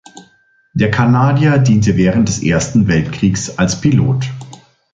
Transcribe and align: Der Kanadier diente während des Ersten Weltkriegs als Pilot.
Der 0.73 0.89
Kanadier 0.89 1.59
diente 1.59 1.95
während 1.95 2.27
des 2.27 2.41
Ersten 2.41 2.87
Weltkriegs 2.87 3.59
als 3.59 3.79
Pilot. 3.81 4.27